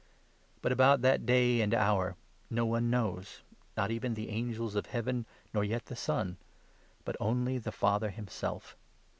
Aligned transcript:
But 0.63 0.71
about 0.71 1.01
36 1.01 1.01
that 1.03 1.25
Day 1.27 1.61
and 1.61 1.75
Hour, 1.75 2.15
no 2.49 2.65
one 2.65 2.89
knows— 2.89 3.43
not 3.77 3.91
even 3.91 4.15
the 4.15 4.29
angels 4.31 4.73
of 4.73 4.87
Heaven, 4.87 5.27
nor 5.53 5.63
yet 5.63 5.85
the 5.85 5.95
Son— 5.95 6.37
but 7.05 7.15
only 7.19 7.59
the 7.59 7.71
Father 7.71 8.09
himself. 8.09 8.75